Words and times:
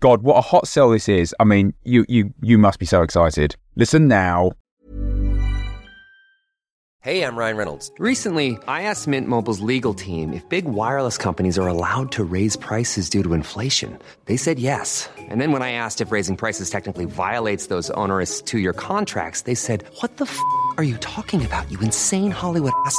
God, 0.00 0.22
what 0.22 0.36
a 0.36 0.40
hot 0.42 0.68
sell 0.68 0.90
this 0.90 1.08
is. 1.08 1.34
I 1.40 1.44
mean, 1.44 1.74
you 1.82 2.04
you 2.08 2.32
you 2.40 2.58
must 2.58 2.78
be 2.78 2.86
so 2.86 3.02
excited. 3.02 3.56
Listen 3.76 4.08
now. 4.08 4.52
Hey, 7.00 7.22
I'm 7.22 7.36
Ryan 7.36 7.56
Reynolds. 7.56 7.92
Recently, 8.00 8.58
I 8.66 8.82
asked 8.82 9.06
Mint 9.06 9.28
Mobile's 9.28 9.60
legal 9.60 9.94
team 9.94 10.32
if 10.32 10.46
big 10.48 10.64
wireless 10.64 11.16
companies 11.16 11.56
are 11.56 11.68
allowed 11.68 12.10
to 12.12 12.24
raise 12.24 12.56
prices 12.56 13.08
due 13.08 13.22
to 13.22 13.32
inflation. 13.32 13.96
They 14.24 14.36
said 14.36 14.58
yes. 14.58 15.08
And 15.16 15.40
then 15.40 15.52
when 15.52 15.62
I 15.62 15.70
asked 15.70 16.00
if 16.00 16.10
raising 16.10 16.36
prices 16.36 16.68
technically 16.68 17.04
violates 17.04 17.68
those 17.68 17.90
onerous 17.90 18.42
2-year 18.42 18.72
contracts, 18.72 19.42
they 19.42 19.54
said, 19.54 19.84
"What 20.00 20.16
the 20.16 20.24
f- 20.24 20.40
are 20.78 20.84
you 20.84 20.96
talking 20.96 21.46
about? 21.46 21.70
You 21.70 21.78
insane 21.78 22.32
Hollywood 22.32 22.72
ass." 22.84 22.98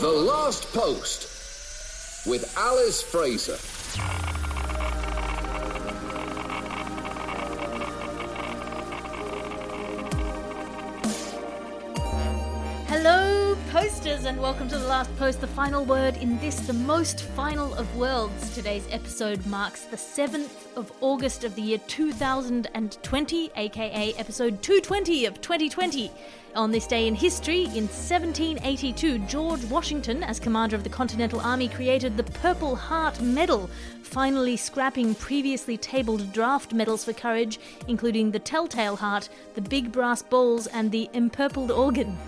The 0.00 0.06
Last 0.06 0.72
Post 0.72 2.24
with 2.24 2.56
Alice 2.56 3.02
Fraser. 3.02 4.27
And 14.24 14.40
welcome 14.40 14.66
to 14.68 14.76
the 14.76 14.88
last 14.88 15.14
post, 15.16 15.40
the 15.40 15.46
final 15.46 15.84
word 15.84 16.16
in 16.16 16.38
this, 16.40 16.58
the 16.66 16.72
most 16.72 17.20
final 17.20 17.72
of 17.74 17.96
worlds. 17.96 18.52
Today's 18.52 18.86
episode 18.90 19.46
marks 19.46 19.82
the 19.82 19.96
7th 19.96 20.76
of 20.76 20.90
August 21.00 21.44
of 21.44 21.54
the 21.54 21.62
year 21.62 21.78
2020, 21.86 23.50
aka 23.54 24.14
episode 24.14 24.60
220 24.60 25.26
of 25.26 25.40
2020. 25.40 26.10
On 26.56 26.72
this 26.72 26.88
day 26.88 27.06
in 27.06 27.14
history, 27.14 27.64
in 27.66 27.86
1782, 27.86 29.20
George 29.20 29.64
Washington, 29.66 30.24
as 30.24 30.40
commander 30.40 30.74
of 30.74 30.82
the 30.82 30.90
Continental 30.90 31.40
Army, 31.40 31.68
created 31.68 32.16
the 32.16 32.24
Purple 32.24 32.74
Heart 32.74 33.20
Medal, 33.20 33.70
finally 34.02 34.56
scrapping 34.56 35.14
previously 35.14 35.76
tabled 35.76 36.32
draft 36.32 36.72
medals 36.72 37.04
for 37.04 37.12
courage, 37.12 37.60
including 37.86 38.32
the 38.32 38.40
Telltale 38.40 38.96
Heart, 38.96 39.28
the 39.54 39.60
Big 39.62 39.92
Brass 39.92 40.22
Balls, 40.22 40.66
and 40.66 40.90
the 40.90 41.08
Empurpled 41.12 41.70
Organ. 41.70 42.18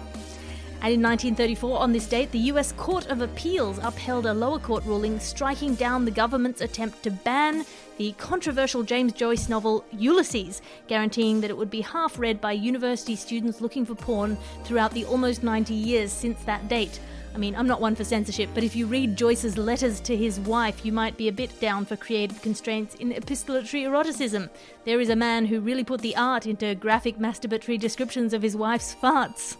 And 0.82 0.94
in 0.94 1.02
1934, 1.02 1.78
on 1.78 1.92
this 1.92 2.06
date, 2.06 2.30
the 2.30 2.38
US 2.38 2.72
Court 2.72 3.06
of 3.08 3.20
Appeals 3.20 3.78
upheld 3.82 4.24
a 4.24 4.32
lower 4.32 4.58
court 4.58 4.82
ruling 4.86 5.20
striking 5.20 5.74
down 5.74 6.06
the 6.06 6.10
government's 6.10 6.62
attempt 6.62 7.02
to 7.02 7.10
ban 7.10 7.66
the 7.98 8.12
controversial 8.12 8.82
James 8.82 9.12
Joyce 9.12 9.50
novel 9.50 9.84
Ulysses, 9.92 10.62
guaranteeing 10.88 11.42
that 11.42 11.50
it 11.50 11.56
would 11.58 11.70
be 11.70 11.82
half 11.82 12.18
read 12.18 12.40
by 12.40 12.52
university 12.52 13.14
students 13.14 13.60
looking 13.60 13.84
for 13.84 13.94
porn 13.94 14.38
throughout 14.64 14.92
the 14.92 15.04
almost 15.04 15.42
90 15.42 15.74
years 15.74 16.10
since 16.10 16.42
that 16.44 16.66
date. 16.66 16.98
I 17.34 17.36
mean, 17.38 17.54
I'm 17.54 17.66
not 17.66 17.82
one 17.82 17.94
for 17.94 18.02
censorship, 18.02 18.48
but 18.54 18.64
if 18.64 18.74
you 18.74 18.86
read 18.86 19.16
Joyce's 19.16 19.58
letters 19.58 20.00
to 20.00 20.16
his 20.16 20.40
wife, 20.40 20.82
you 20.84 20.92
might 20.92 21.18
be 21.18 21.28
a 21.28 21.32
bit 21.32 21.60
down 21.60 21.84
for 21.84 21.96
creative 21.96 22.40
constraints 22.40 22.94
in 22.94 23.12
epistolatory 23.12 23.82
eroticism. 23.82 24.48
There 24.86 24.98
is 24.98 25.10
a 25.10 25.16
man 25.16 25.44
who 25.44 25.60
really 25.60 25.84
put 25.84 26.00
the 26.00 26.16
art 26.16 26.46
into 26.46 26.74
graphic 26.74 27.18
masturbatory 27.18 27.78
descriptions 27.78 28.32
of 28.32 28.40
his 28.40 28.56
wife's 28.56 28.94
farts. 28.94 29.56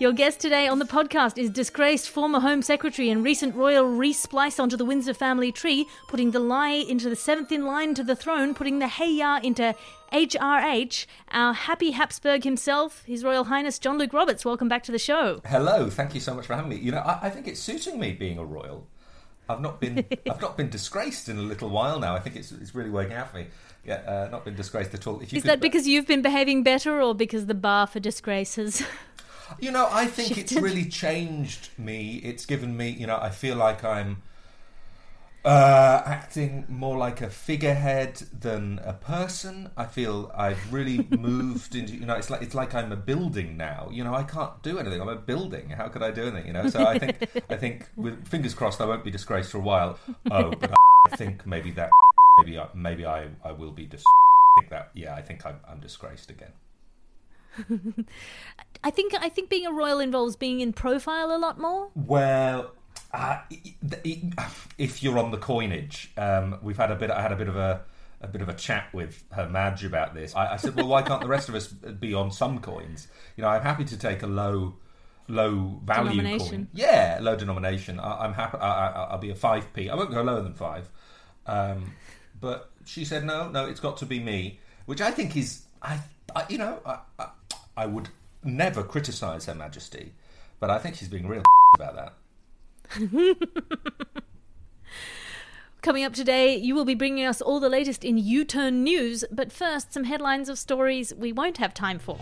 Your 0.00 0.12
guest 0.12 0.38
today 0.38 0.68
on 0.68 0.78
the 0.78 0.84
podcast 0.84 1.38
is 1.38 1.50
disgraced 1.50 2.08
former 2.08 2.38
Home 2.38 2.62
Secretary 2.62 3.10
and 3.10 3.24
recent 3.24 3.56
royal 3.56 3.84
re-splice 3.84 4.60
onto 4.60 4.76
the 4.76 4.84
Windsor 4.84 5.12
family 5.12 5.50
tree, 5.50 5.88
putting 6.06 6.30
the 6.30 6.38
lie 6.38 6.68
into 6.88 7.10
the 7.10 7.16
seventh 7.16 7.50
in 7.50 7.66
line 7.66 7.94
to 7.94 8.04
the 8.04 8.14
throne, 8.14 8.54
putting 8.54 8.78
the 8.78 8.86
hey 8.86 9.10
ya 9.10 9.40
into 9.42 9.74
HRH, 10.12 11.06
our 11.32 11.52
happy 11.52 11.90
Habsburg 11.90 12.44
himself, 12.44 13.02
His 13.06 13.24
Royal 13.24 13.44
Highness 13.44 13.80
John 13.80 13.98
Luke 13.98 14.12
Roberts. 14.12 14.44
Welcome 14.44 14.68
back 14.68 14.84
to 14.84 14.92
the 14.92 15.00
show. 15.00 15.40
Hello, 15.44 15.90
thank 15.90 16.14
you 16.14 16.20
so 16.20 16.32
much 16.32 16.46
for 16.46 16.54
having 16.54 16.70
me. 16.70 16.76
You 16.76 16.92
know, 16.92 16.98
I, 16.98 17.26
I 17.26 17.30
think 17.30 17.48
it's 17.48 17.60
suiting 17.60 17.98
me 17.98 18.12
being 18.12 18.38
a 18.38 18.44
royal. 18.44 18.86
I've 19.48 19.60
not 19.60 19.80
been 19.80 20.04
I've 20.30 20.40
not 20.40 20.56
been 20.56 20.70
disgraced 20.70 21.28
in 21.28 21.38
a 21.38 21.42
little 21.42 21.70
while 21.70 21.98
now. 21.98 22.14
I 22.14 22.20
think 22.20 22.36
it's 22.36 22.52
it's 22.52 22.72
really 22.72 22.90
working 22.90 23.14
out 23.14 23.32
for 23.32 23.38
me. 23.38 23.46
Yeah, 23.84 23.94
uh, 24.06 24.28
not 24.30 24.44
been 24.44 24.54
disgraced 24.54 24.94
at 24.94 25.08
all. 25.08 25.18
If 25.20 25.32
you 25.32 25.38
Is 25.38 25.42
could- 25.42 25.50
that 25.50 25.60
because 25.60 25.88
you've 25.88 26.06
been 26.06 26.22
behaving 26.22 26.62
better 26.62 27.02
or 27.02 27.16
because 27.16 27.46
the 27.46 27.54
bar 27.54 27.88
for 27.88 27.98
disgrace 27.98 28.54
has. 28.54 28.86
You 29.60 29.70
know, 29.72 29.88
I 29.90 30.06
think 30.06 30.38
it's 30.38 30.52
shifted? 30.52 30.62
really 30.62 30.84
changed 30.86 31.70
me. 31.78 32.16
It's 32.24 32.46
given 32.46 32.76
me, 32.76 32.90
you 32.90 33.06
know, 33.06 33.18
I 33.20 33.30
feel 33.30 33.56
like 33.56 33.84
I'm 33.84 34.22
uh, 35.44 36.02
acting 36.04 36.66
more 36.68 36.96
like 36.98 37.20
a 37.22 37.30
figurehead 37.30 38.16
than 38.38 38.80
a 38.84 38.92
person. 38.92 39.70
I 39.76 39.86
feel 39.86 40.30
I've 40.36 40.72
really 40.72 40.98
moved 41.10 41.74
into, 41.74 41.94
you 41.96 42.06
know, 42.06 42.14
it's 42.16 42.30
like 42.30 42.42
it's 42.42 42.54
like 42.54 42.74
I'm 42.74 42.92
a 42.92 42.96
building 42.96 43.56
now. 43.56 43.88
You 43.92 44.04
know, 44.04 44.14
I 44.14 44.24
can't 44.24 44.62
do 44.62 44.78
anything. 44.78 45.00
I'm 45.00 45.08
a 45.08 45.16
building. 45.16 45.70
How 45.70 45.88
could 45.88 46.02
I 46.02 46.10
do 46.10 46.22
anything? 46.24 46.46
You 46.46 46.52
know, 46.52 46.66
so 46.68 46.84
I 46.86 46.98
think 46.98 47.16
I 47.48 47.56
think 47.56 47.88
with 47.96 48.26
fingers 48.28 48.54
crossed, 48.54 48.80
I 48.80 48.84
won't 48.86 49.04
be 49.04 49.10
disgraced 49.10 49.50
for 49.52 49.58
a 49.58 49.62
while. 49.62 49.98
Oh, 50.30 50.54
but 50.56 50.72
I 50.72 51.16
think 51.16 51.46
maybe 51.46 51.70
that 51.72 51.90
maybe 52.38 52.58
I, 52.58 52.68
maybe 52.74 53.06
I 53.06 53.28
I 53.44 53.52
will 53.52 53.72
be 53.72 53.86
dis- 53.86 54.04
I 54.56 54.60
think 54.60 54.70
that 54.70 54.90
yeah, 54.94 55.14
I 55.14 55.22
think 55.22 55.46
I'm, 55.46 55.60
I'm 55.68 55.80
disgraced 55.80 56.30
again. 56.30 56.52
I 58.84 58.90
think 58.90 59.14
I 59.20 59.28
think 59.28 59.50
being 59.50 59.66
a 59.66 59.72
royal 59.72 60.00
involves 60.00 60.36
being 60.36 60.60
in 60.60 60.72
profile 60.72 61.34
a 61.34 61.38
lot 61.38 61.58
more. 61.58 61.90
Well, 61.94 62.72
uh, 63.12 63.40
if 64.78 65.02
you're 65.02 65.18
on 65.18 65.30
the 65.30 65.38
coinage, 65.38 66.12
um, 66.16 66.58
we've 66.62 66.76
had 66.76 66.90
a 66.90 66.96
bit. 66.96 67.10
I 67.10 67.22
had 67.22 67.32
a 67.32 67.36
bit 67.36 67.48
of 67.48 67.56
a 67.56 67.82
a 68.20 68.28
bit 68.28 68.42
of 68.42 68.48
a 68.48 68.54
chat 68.54 68.92
with 68.92 69.24
Her 69.30 69.48
Madge 69.48 69.84
about 69.84 70.14
this. 70.14 70.34
I, 70.34 70.54
I 70.54 70.56
said, 70.56 70.74
well, 70.74 70.88
why 70.88 71.02
can't 71.02 71.20
the 71.20 71.28
rest 71.28 71.48
of 71.48 71.54
us 71.54 71.68
be 71.68 72.14
on 72.14 72.30
some 72.30 72.58
coins? 72.58 73.06
You 73.36 73.42
know, 73.42 73.48
I'm 73.48 73.62
happy 73.62 73.84
to 73.84 73.96
take 73.96 74.22
a 74.22 74.26
low 74.26 74.74
low 75.28 75.80
value 75.84 76.38
coin. 76.38 76.68
Yeah, 76.72 77.18
low 77.20 77.36
denomination. 77.36 78.00
I, 78.00 78.24
I'm 78.24 78.32
happy. 78.32 78.58
I, 78.58 78.88
I, 78.88 79.04
I'll 79.10 79.18
be 79.18 79.30
a 79.30 79.34
five 79.34 79.72
p. 79.72 79.88
I 79.88 79.94
won't 79.94 80.10
go 80.10 80.22
lower 80.22 80.42
than 80.42 80.54
five. 80.54 80.88
Um, 81.46 81.92
but 82.40 82.70
she 82.84 83.04
said, 83.04 83.24
no, 83.24 83.48
no, 83.48 83.66
it's 83.66 83.80
got 83.80 83.96
to 83.98 84.06
be 84.06 84.20
me, 84.20 84.60
which 84.86 85.00
I 85.00 85.10
think 85.10 85.36
is, 85.36 85.62
I, 85.82 86.00
I 86.34 86.44
you 86.48 86.58
know, 86.58 86.80
I, 86.84 86.98
I, 87.78 87.86
would 87.86 88.08
never 88.42 88.82
criticise 88.82 89.46
Her 89.46 89.54
Majesty, 89.54 90.12
but 90.58 90.68
I 90.68 90.78
think 90.78 90.96
she's 90.96 91.08
being 91.08 91.28
real 91.28 91.44
about 91.76 92.14
that. 92.90 93.38
Coming 95.82 96.04
up 96.04 96.12
today, 96.12 96.56
you 96.56 96.74
will 96.74 96.84
be 96.84 96.96
bringing 96.96 97.24
us 97.24 97.40
all 97.40 97.60
the 97.60 97.68
latest 97.68 98.04
in 98.04 98.18
U 98.18 98.44
Turn 98.44 98.82
news, 98.82 99.24
but 99.30 99.52
first, 99.52 99.92
some 99.92 100.04
headlines 100.04 100.48
of 100.48 100.58
stories 100.58 101.14
we 101.14 101.32
won't 101.32 101.58
have 101.58 101.72
time 101.72 102.00
for. 102.00 102.18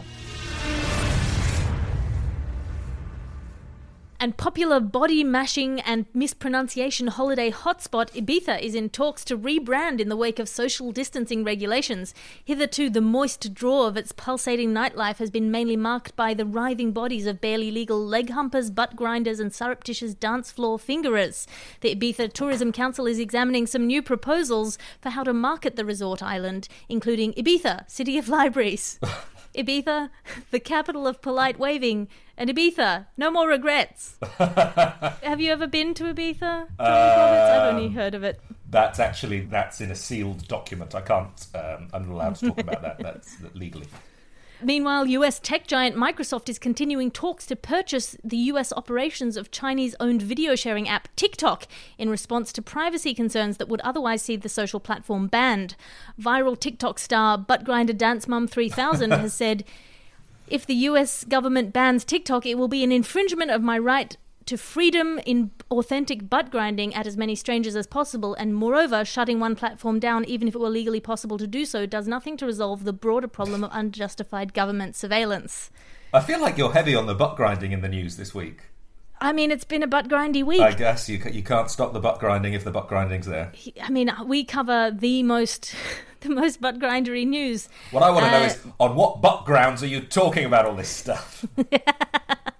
And 4.18 4.36
popular 4.36 4.80
body 4.80 5.22
mashing 5.22 5.80
and 5.80 6.06
mispronunciation 6.14 7.08
holiday 7.08 7.50
hotspot 7.50 8.10
Ibiza 8.12 8.60
is 8.62 8.74
in 8.74 8.88
talks 8.88 9.24
to 9.26 9.36
rebrand 9.36 10.00
in 10.00 10.08
the 10.08 10.16
wake 10.16 10.38
of 10.38 10.48
social 10.48 10.90
distancing 10.90 11.44
regulations. 11.44 12.14
Hitherto, 12.42 12.88
the 12.88 13.02
moist 13.02 13.52
draw 13.52 13.86
of 13.86 13.96
its 13.96 14.12
pulsating 14.12 14.72
nightlife 14.72 15.18
has 15.18 15.30
been 15.30 15.50
mainly 15.50 15.76
marked 15.76 16.16
by 16.16 16.32
the 16.32 16.46
writhing 16.46 16.92
bodies 16.92 17.26
of 17.26 17.42
barely 17.42 17.70
legal 17.70 18.02
leg 18.02 18.30
humpers, 18.30 18.70
butt 18.70 18.96
grinders, 18.96 19.38
and 19.38 19.52
surreptitious 19.52 20.14
dance 20.14 20.50
floor 20.50 20.78
fingerers. 20.78 21.46
The 21.82 21.94
Ibiza 21.94 22.32
Tourism 22.32 22.72
Council 22.72 23.06
is 23.06 23.18
examining 23.18 23.66
some 23.66 23.86
new 23.86 24.02
proposals 24.02 24.78
for 25.00 25.10
how 25.10 25.24
to 25.24 25.34
market 25.34 25.76
the 25.76 25.84
resort 25.84 26.22
island, 26.22 26.68
including 26.88 27.34
Ibiza, 27.34 27.90
City 27.90 28.16
of 28.16 28.30
Libraries. 28.30 28.98
Ibiza, 29.56 30.10
the 30.50 30.60
capital 30.60 31.06
of 31.06 31.22
polite 31.22 31.58
waving, 31.58 32.08
and 32.36 32.50
Ibiza, 32.50 33.06
no 33.16 33.30
more 33.30 33.48
regrets. 33.48 34.16
Have 34.38 35.40
you 35.40 35.52
ever 35.52 35.66
been 35.66 35.94
to 35.94 36.04
Ibiza? 36.04 36.68
Johnny 36.78 36.78
I've 36.78 37.74
only 37.74 37.88
heard 37.88 38.14
of 38.14 38.24
it. 38.24 38.40
That's 38.68 38.98
actually 38.98 39.40
that's 39.40 39.80
in 39.80 39.90
a 39.90 39.94
sealed 39.94 40.46
document. 40.48 40.94
I 40.94 41.00
can't. 41.00 41.46
Um, 41.54 41.88
I'm 41.92 42.08
not 42.08 42.14
allowed 42.14 42.34
to 42.36 42.48
talk 42.48 42.60
about 42.60 42.82
that. 42.82 42.98
That's 43.02 43.36
legally. 43.54 43.86
Meanwhile, 44.62 45.06
US 45.06 45.38
tech 45.38 45.66
giant 45.66 45.96
Microsoft 45.96 46.48
is 46.48 46.58
continuing 46.58 47.10
talks 47.10 47.44
to 47.46 47.56
purchase 47.56 48.16
the 48.24 48.38
US 48.38 48.72
operations 48.72 49.36
of 49.36 49.50
Chinese 49.50 49.94
owned 50.00 50.22
video 50.22 50.54
sharing 50.56 50.88
app 50.88 51.08
TikTok 51.14 51.68
in 51.98 52.08
response 52.08 52.52
to 52.54 52.62
privacy 52.62 53.12
concerns 53.12 53.58
that 53.58 53.68
would 53.68 53.82
otherwise 53.82 54.22
see 54.22 54.36
the 54.36 54.48
social 54.48 54.80
platform 54.80 55.26
banned. 55.26 55.76
Viral 56.20 56.58
TikTok 56.58 56.98
star 56.98 57.36
Buttgrinder 57.38 57.96
Dance 57.96 58.26
Mum 58.26 58.48
3000 58.48 59.10
has 59.12 59.34
said, 59.34 59.64
if 60.48 60.66
the 60.66 60.74
US 60.74 61.24
government 61.24 61.72
bans 61.72 62.04
TikTok, 62.04 62.46
it 62.46 62.56
will 62.56 62.68
be 62.68 62.84
an 62.84 62.92
infringement 62.92 63.50
of 63.50 63.62
my 63.62 63.78
right 63.78 64.16
to 64.46 64.56
freedom 64.56 65.18
in 65.26 65.50
authentic 65.72 66.30
butt 66.30 66.50
grinding 66.50 66.94
at 66.94 67.06
as 67.06 67.16
many 67.16 67.34
strangers 67.34 67.74
as 67.74 67.86
possible, 67.86 68.34
and 68.34 68.54
moreover, 68.54 69.04
shutting 69.04 69.40
one 69.40 69.56
platform 69.56 69.98
down, 69.98 70.24
even 70.24 70.46
if 70.46 70.54
it 70.54 70.60
were 70.60 70.68
legally 70.68 71.00
possible 71.00 71.36
to 71.36 71.48
do 71.48 71.64
so, 71.64 71.84
does 71.84 72.06
nothing 72.06 72.36
to 72.36 72.46
resolve 72.46 72.84
the 72.84 72.92
broader 72.92 73.26
problem 73.26 73.64
of 73.64 73.70
unjustified 73.72 74.54
government 74.54 74.94
surveillance. 74.94 75.70
I 76.14 76.20
feel 76.20 76.40
like 76.40 76.56
you're 76.56 76.72
heavy 76.72 76.94
on 76.94 77.06
the 77.06 77.14
butt 77.14 77.36
grinding 77.36 77.72
in 77.72 77.80
the 77.80 77.88
news 77.88 78.16
this 78.16 78.34
week. 78.34 78.62
I 79.20 79.32
mean, 79.32 79.50
it's 79.50 79.64
been 79.64 79.82
a 79.82 79.86
butt 79.86 80.08
grindy 80.08 80.44
week. 80.44 80.60
I 80.60 80.72
guess 80.72 81.08
you 81.08 81.18
you 81.32 81.42
can't 81.42 81.70
stop 81.70 81.92
the 81.92 82.00
butt 82.00 82.18
grinding 82.18 82.52
if 82.52 82.64
the 82.64 82.70
butt 82.70 82.88
grinding's 82.88 83.26
there. 83.26 83.52
I 83.82 83.88
mean, 83.90 84.10
we 84.26 84.44
cover 84.44 84.90
the 84.90 85.22
most, 85.22 85.74
the 86.20 86.28
most 86.30 86.60
butt 86.60 86.78
grindery 86.78 87.26
news. 87.26 87.68
What 87.92 88.02
I 88.02 88.10
want 88.10 88.26
to 88.26 88.30
know 88.30 88.42
Uh, 88.42 88.46
is 88.46 88.58
on 88.78 88.94
what 88.94 89.20
butt 89.22 89.44
grounds 89.46 89.82
are 89.82 89.86
you 89.86 90.00
talking 90.00 90.44
about 90.44 90.66
all 90.66 90.74
this 90.74 90.88
stuff? 90.90 91.46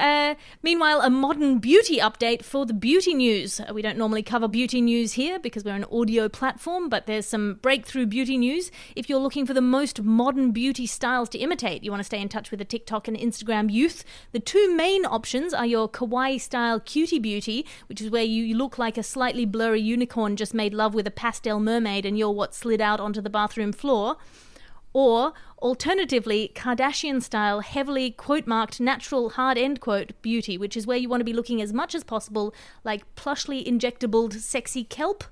Uh, 0.00 0.34
meanwhile, 0.62 1.02
a 1.02 1.10
modern 1.10 1.58
beauty 1.58 1.98
update 1.98 2.42
for 2.42 2.64
the 2.64 2.72
beauty 2.72 3.12
news. 3.12 3.60
Uh, 3.60 3.74
We 3.74 3.82
don't 3.82 3.98
normally 3.98 4.22
cover 4.22 4.48
beauty 4.48 4.80
news 4.80 5.12
here 5.12 5.38
because 5.38 5.62
we're 5.62 5.74
an 5.74 5.84
audio 5.92 6.28
platform, 6.28 6.88
but 6.88 7.06
there's 7.06 7.26
some 7.26 7.58
breakthrough 7.60 8.06
beauty 8.06 8.38
news. 8.38 8.70
If 8.96 9.10
you're 9.10 9.20
looking 9.20 9.44
for 9.44 9.52
the 9.52 9.60
most 9.60 10.02
modern 10.02 10.52
beauty 10.52 10.86
styles 10.86 11.28
to 11.30 11.38
imitate, 11.38 11.84
you 11.84 11.90
want 11.90 12.00
to 12.00 12.04
stay 12.12 12.20
in 12.20 12.30
touch 12.30 12.50
with 12.50 12.58
the 12.58 12.64
TikTok 12.64 13.08
and 13.08 13.16
Instagram 13.16 13.70
youth. 13.70 14.02
The 14.32 14.40
two 14.40 14.74
main 14.74 15.04
options 15.04 15.52
are 15.52 15.66
your 15.66 15.86
kawaii 15.86 16.40
style 16.40 16.80
cutie 16.80 17.18
beauty, 17.18 17.66
which 17.86 18.00
is 18.00 18.10
where 18.10 18.24
you 18.24 18.42
you 18.42 18.56
look 18.56 18.78
like 18.78 18.96
a 18.96 19.02
slightly 19.02 19.44
blurry 19.44 19.82
unicorn 19.82 20.34
just 20.34 20.54
made 20.54 20.72
love 20.72 20.94
with 20.94 21.06
a 21.06 21.10
pastel 21.10 21.60
mermaid 21.60 22.06
and 22.06 22.18
you're 22.18 22.30
what 22.30 22.54
slid 22.54 22.80
out 22.80 23.00
onto 23.00 23.20
the 23.20 23.28
bathroom 23.28 23.70
floor. 23.70 24.16
Or, 24.92 25.32
alternatively, 25.62 26.50
Kardashian 26.54 27.22
style, 27.22 27.60
heavily 27.60 28.10
quote 28.10 28.46
marked 28.46 28.80
natural 28.80 29.30
hard 29.30 29.56
end 29.56 29.80
quote 29.80 30.20
beauty, 30.20 30.58
which 30.58 30.76
is 30.76 30.86
where 30.86 30.96
you 30.96 31.08
want 31.08 31.20
to 31.20 31.24
be 31.24 31.32
looking 31.32 31.62
as 31.62 31.72
much 31.72 31.94
as 31.94 32.02
possible 32.02 32.52
like 32.82 33.14
plushly 33.14 33.64
injectable 33.64 34.32
sexy 34.32 34.82
kelp. 34.82 35.24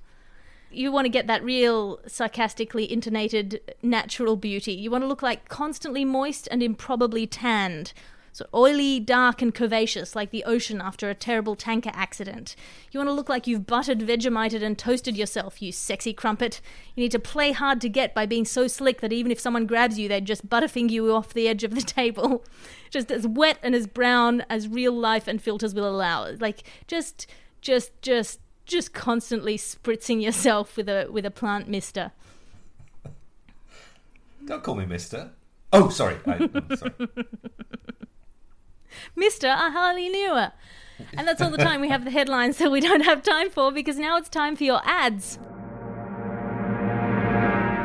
You 0.70 0.93
want 0.93 1.06
to 1.06 1.10
get 1.10 1.26
that 1.26 1.43
real 1.43 1.99
sarcastically 2.06 2.90
intonated 2.90 3.60
natural 3.82 4.37
beauty. 4.37 4.72
You 4.75 4.90
want 4.90 5.02
to 5.02 5.08
look 5.08 5.22
like 5.22 5.49
constantly 5.49 6.04
moist 6.04 6.46
and 6.50 6.62
improbably 6.62 7.26
tanned. 7.26 7.93
So 8.32 8.46
oily, 8.54 9.00
dark, 9.00 9.42
and 9.42 9.54
curvaceous, 9.54 10.14
like 10.14 10.30
the 10.30 10.44
ocean 10.44 10.80
after 10.80 11.08
a 11.10 11.14
terrible 11.14 11.56
tanker 11.56 11.90
accident. 11.92 12.54
You 12.90 13.00
want 13.00 13.08
to 13.08 13.14
look 13.14 13.28
like 13.28 13.46
you've 13.46 13.66
buttered, 13.66 14.00
Vegemited, 14.00 14.62
and 14.62 14.78
toasted 14.78 15.16
yourself, 15.16 15.60
you 15.60 15.72
sexy 15.72 16.12
crumpet. 16.12 16.60
You 16.94 17.02
need 17.02 17.12
to 17.12 17.19
play 17.19 17.52
hard 17.52 17.80
to 17.80 17.88
get 17.88 18.14
by 18.14 18.26
being 18.26 18.44
so 18.44 18.66
slick 18.66 19.00
that 19.00 19.12
even 19.12 19.32
if 19.32 19.40
someone 19.40 19.66
grabs 19.66 19.98
you, 19.98 20.08
they'd 20.08 20.25
just 20.25 20.48
butterfinger 20.48 20.90
you 20.90 21.12
off 21.12 21.34
the 21.34 21.48
edge 21.48 21.64
of 21.64 21.75
the 21.75 21.80
table. 22.00 22.44
Just 22.90 23.10
as 23.10 23.26
wet 23.26 23.58
and 23.62 23.75
as 23.75 23.86
brown 23.86 24.44
as 24.48 24.69
real 24.69 24.92
life 24.92 25.26
and 25.26 25.42
filters 25.42 25.75
will 25.75 25.88
allow. 25.88 26.30
Like, 26.32 26.62
just, 26.86 27.26
just, 27.60 27.90
just, 28.02 28.40
just 28.64 28.92
constantly 28.92 29.56
spritzing 29.56 30.22
yourself 30.22 30.76
with 30.76 30.88
a 30.88 31.08
with 31.10 31.25
a 31.25 31.30
plant 31.30 31.69
mister. 31.69 32.12
Don't 34.48 34.62
call 34.62 34.76
me 34.76 34.86
Mister. 34.86 35.30
Oh, 35.72 35.90
sorry. 35.90 36.16
I, 36.26 36.48
oh, 36.54 36.75
sorry. 36.75 36.92
Mister, 39.16 39.48
I 39.48 39.70
hardly 39.70 40.08
knew 40.08 40.34
her. 40.34 40.52
And 41.16 41.26
that's 41.28 41.40
all 41.40 41.50
the 41.50 41.58
time 41.58 41.80
we 41.80 41.88
have 41.88 42.04
the 42.04 42.10
headlines 42.10 42.58
that 42.58 42.72
we 42.72 42.80
don't 42.80 43.02
have 43.02 43.22
time 43.22 43.50
for 43.50 43.70
because 43.70 43.98
now 43.98 44.16
it's 44.16 44.28
time 44.28 44.56
for 44.56 44.64
your 44.64 44.80
ads. 44.84 45.38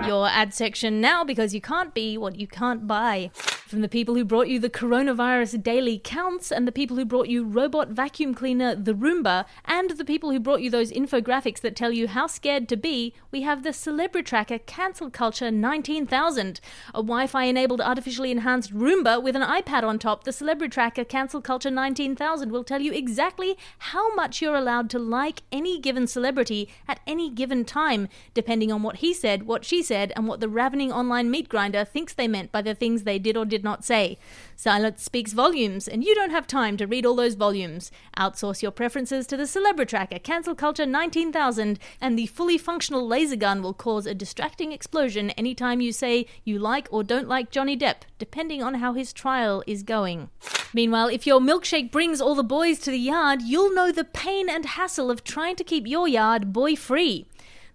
Your 0.07 0.27
ad 0.27 0.53
section 0.53 0.99
now 0.99 1.23
because 1.23 1.53
you 1.53 1.61
can't 1.61 1.93
be 1.93 2.17
what 2.17 2.35
you 2.37 2.47
can't 2.47 2.87
buy. 2.87 3.31
From 3.73 3.81
the 3.81 3.89
people 3.89 4.13
who 4.13 4.23
brought 4.23 4.49
you 4.49 4.59
the 4.59 4.69
coronavirus 4.69 5.63
daily 5.63 5.97
counts, 5.97 6.51
and 6.51 6.67
the 6.67 6.71
people 6.71 6.95
who 6.95 7.05
brought 7.05 7.27
you 7.27 7.43
robot 7.43 7.89
vacuum 7.89 8.35
cleaner 8.35 8.75
the 8.75 8.93
Roomba, 8.93 9.45
and 9.65 9.89
the 9.89 10.05
people 10.05 10.29
who 10.29 10.39
brought 10.39 10.61
you 10.61 10.69
those 10.69 10.91
infographics 10.91 11.59
that 11.61 11.75
tell 11.75 11.91
you 11.91 12.07
how 12.07 12.27
scared 12.27 12.69
to 12.69 12.77
be, 12.77 13.15
we 13.31 13.41
have 13.41 13.63
the 13.63 13.73
Celebrity 13.73 14.25
Tracker 14.27 14.59
Cancel 14.59 15.09
Culture 15.09 15.49
19000, 15.49 16.61
a 16.89 16.97
Wi-Fi 16.97 17.45
enabled 17.45 17.81
artificially 17.81 18.29
enhanced 18.29 18.71
Roomba 18.71 19.19
with 19.23 19.35
an 19.35 19.41
iPad 19.41 19.81
on 19.81 19.97
top. 19.97 20.23
The 20.23 20.31
Celebrity 20.31 20.69
Tracker 20.69 21.03
Cancel 21.03 21.41
Culture 21.41 21.71
19000 21.71 22.51
will 22.51 22.63
tell 22.63 22.79
you 22.79 22.93
exactly 22.93 23.57
how 23.79 24.13
much 24.13 24.39
you're 24.39 24.53
allowed 24.53 24.91
to 24.91 24.99
like 24.99 25.41
any 25.51 25.79
given 25.79 26.05
celebrity 26.05 26.69
at 26.87 26.99
any 27.07 27.31
given 27.31 27.65
time, 27.65 28.07
depending 28.35 28.71
on 28.71 28.83
what 28.83 28.97
he 28.97 29.15
said, 29.15 29.47
what 29.47 29.65
she 29.65 29.81
said, 29.81 30.13
and 30.15 30.27
what 30.27 30.41
the 30.41 30.47
ravening 30.47 30.91
online 30.91 31.31
meat 31.31 31.49
grinder 31.49 31.83
thinks 31.83 32.13
they 32.13 32.27
meant 32.27 32.51
by 32.51 32.61
the 32.61 32.75
things 32.75 33.01
they 33.01 33.17
did 33.17 33.35
or 33.35 33.45
did 33.63 33.69
not 33.69 33.85
say. 33.85 34.17
Silence 34.57 35.01
speaks 35.01 35.31
volumes, 35.31 35.87
and 35.87 36.03
you 36.03 36.13
don't 36.13 36.31
have 36.31 36.45
time 36.45 36.75
to 36.77 36.85
read 36.85 37.05
all 37.05 37.15
those 37.15 37.35
volumes. 37.35 37.91
Outsource 38.17 38.61
your 38.61 38.71
preferences 38.71 39.25
to 39.27 39.37
the 39.37 39.47
Celebrity 39.47 39.91
Tracker 39.91 40.19
Cancel 40.19 40.53
Culture 40.53 40.85
19000, 40.85 41.79
and 42.01 42.19
the 42.19 42.27
fully 42.27 42.57
functional 42.57 43.07
laser 43.07 43.37
gun 43.37 43.63
will 43.63 43.73
cause 43.73 44.05
a 44.05 44.13
distracting 44.13 44.73
explosion 44.73 45.29
anytime 45.31 45.79
you 45.79 45.93
say 45.93 46.25
you 46.43 46.59
like 46.59 46.89
or 46.91 47.03
don't 47.03 47.29
like 47.29 47.51
Johnny 47.51 47.77
Depp, 47.77 48.01
depending 48.19 48.61
on 48.61 48.75
how 48.75 48.93
his 48.93 49.13
trial 49.13 49.63
is 49.65 49.81
going. 49.81 50.29
Meanwhile, 50.73 51.07
if 51.07 51.25
your 51.25 51.39
milkshake 51.39 51.91
brings 51.91 52.19
all 52.19 52.35
the 52.35 52.43
boys 52.43 52.79
to 52.79 52.91
the 52.91 52.97
yard, 52.97 53.41
you'll 53.41 53.73
know 53.73 53.91
the 53.91 54.03
pain 54.03 54.49
and 54.49 54.65
hassle 54.65 55.09
of 55.09 55.23
trying 55.23 55.55
to 55.55 55.63
keep 55.63 55.87
your 55.87 56.07
yard 56.07 56.51
boy 56.51 56.75
free. 56.75 57.27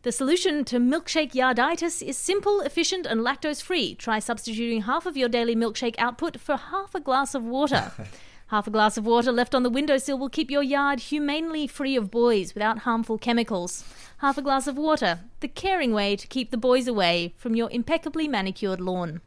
The 0.08 0.12
solution 0.12 0.64
to 0.64 0.78
milkshake 0.78 1.32
yarditis 1.32 2.00
is 2.00 2.16
simple, 2.16 2.62
efficient, 2.62 3.04
and 3.04 3.20
lactose 3.20 3.60
free. 3.60 3.94
Try 3.94 4.20
substituting 4.20 4.80
half 4.84 5.04
of 5.04 5.18
your 5.18 5.28
daily 5.28 5.54
milkshake 5.54 5.96
output 5.98 6.40
for 6.40 6.56
half 6.56 6.94
a 6.94 7.00
glass 7.00 7.34
of 7.34 7.44
water. 7.44 7.92
half 8.46 8.66
a 8.66 8.70
glass 8.70 8.96
of 8.96 9.04
water 9.04 9.30
left 9.30 9.54
on 9.54 9.64
the 9.64 9.68
windowsill 9.68 10.18
will 10.18 10.30
keep 10.30 10.50
your 10.50 10.62
yard 10.62 10.98
humanely 10.98 11.66
free 11.66 11.94
of 11.94 12.10
boys 12.10 12.54
without 12.54 12.78
harmful 12.78 13.18
chemicals. 13.18 13.84
Half 14.24 14.38
a 14.38 14.40
glass 14.40 14.66
of 14.66 14.78
water, 14.78 15.20
the 15.40 15.48
caring 15.48 15.92
way 15.92 16.16
to 16.16 16.26
keep 16.26 16.50
the 16.50 16.56
boys 16.56 16.88
away 16.88 17.34
from 17.36 17.54
your 17.54 17.70
impeccably 17.70 18.26
manicured 18.28 18.80
lawn. 18.80 19.20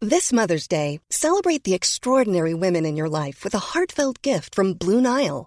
This 0.00 0.32
Mother's 0.32 0.66
Day, 0.66 1.00
celebrate 1.10 1.64
the 1.64 1.74
extraordinary 1.74 2.54
women 2.54 2.86
in 2.86 2.96
your 2.96 3.10
life 3.10 3.44
with 3.44 3.52
a 3.52 3.58
heartfelt 3.74 4.22
gift 4.22 4.54
from 4.54 4.72
Blue 4.72 5.02
Nile. 5.02 5.46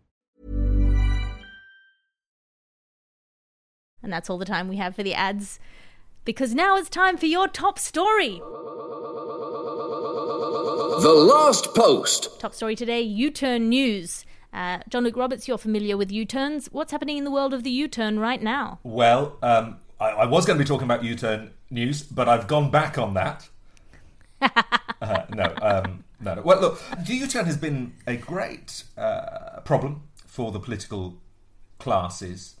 And 4.03 4.11
that's 4.11 4.29
all 4.29 4.37
the 4.37 4.45
time 4.45 4.67
we 4.67 4.77
have 4.77 4.95
for 4.95 5.03
the 5.03 5.13
ads, 5.13 5.59
because 6.25 6.55
now 6.55 6.77
it's 6.77 6.89
time 6.89 7.17
for 7.17 7.25
your 7.27 7.47
top 7.47 7.77
story. 7.77 8.41
The 11.01 11.13
last 11.15 11.73
post. 11.73 12.39
Top 12.39 12.53
story 12.53 12.75
today 12.75 13.01
U 13.01 13.31
turn 13.31 13.69
news. 13.69 14.25
Uh, 14.53 14.79
John 14.89 15.03
Luke 15.03 15.15
Roberts, 15.17 15.47
you're 15.47 15.57
familiar 15.57 15.95
with 15.95 16.11
U 16.11 16.25
turns. 16.25 16.67
What's 16.71 16.91
happening 16.91 17.17
in 17.17 17.23
the 17.23 17.31
world 17.31 17.53
of 17.53 17.63
the 17.63 17.71
U 17.71 17.87
turn 17.87 18.19
right 18.19 18.41
now? 18.41 18.79
Well, 18.83 19.37
um, 19.41 19.77
I, 20.01 20.09
I 20.09 20.25
was 20.25 20.45
going 20.45 20.57
to 20.57 20.63
be 20.63 20.67
talking 20.67 20.85
about 20.85 21.03
U-turn 21.03 21.51
news, 21.69 22.01
but 22.01 22.27
I've 22.27 22.47
gone 22.47 22.71
back 22.71 22.97
on 22.97 23.13
that. 23.13 23.47
uh, 24.41 25.25
no, 25.29 25.53
um, 25.61 26.03
no, 26.19 26.33
no. 26.33 26.41
Well, 26.41 26.59
look, 26.59 26.81
the 27.05 27.13
U-turn 27.13 27.45
has 27.45 27.55
been 27.55 27.93
a 28.07 28.17
great 28.17 28.83
uh, 28.97 29.59
problem 29.63 30.01
for 30.25 30.51
the 30.51 30.59
political 30.59 31.21
classes. 31.77 32.55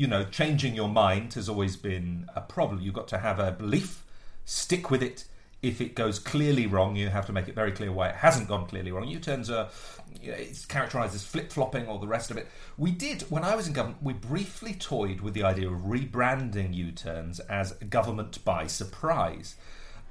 You 0.00 0.06
know, 0.06 0.24
changing 0.24 0.74
your 0.74 0.88
mind 0.88 1.34
has 1.34 1.46
always 1.46 1.76
been 1.76 2.26
a 2.34 2.40
problem. 2.40 2.80
You've 2.80 2.94
got 2.94 3.06
to 3.08 3.18
have 3.18 3.38
a 3.38 3.52
belief, 3.52 4.02
stick 4.46 4.90
with 4.90 5.02
it. 5.02 5.26
If 5.60 5.82
it 5.82 5.94
goes 5.94 6.18
clearly 6.18 6.66
wrong, 6.66 6.96
you 6.96 7.10
have 7.10 7.26
to 7.26 7.34
make 7.34 7.48
it 7.48 7.54
very 7.54 7.70
clear 7.70 7.92
why 7.92 8.08
it 8.08 8.14
hasn't 8.14 8.48
gone 8.48 8.66
clearly 8.66 8.92
wrong. 8.92 9.06
U-turns 9.06 9.50
are 9.50 9.68
you 10.18 10.30
know, 10.30 10.38
it's 10.38 10.64
characterized 10.64 11.14
as 11.14 11.22
flip 11.22 11.52
flopping 11.52 11.86
or 11.86 11.98
the 11.98 12.06
rest 12.06 12.30
of 12.30 12.38
it. 12.38 12.48
We 12.78 12.92
did, 12.92 13.24
when 13.28 13.44
I 13.44 13.54
was 13.54 13.66
in 13.66 13.74
government, 13.74 14.02
we 14.02 14.14
briefly 14.14 14.72
toyed 14.72 15.20
with 15.20 15.34
the 15.34 15.42
idea 15.42 15.68
of 15.68 15.80
rebranding 15.80 16.72
U 16.72 16.92
turns 16.92 17.38
as 17.38 17.72
government 17.72 18.42
by 18.42 18.68
surprise 18.68 19.56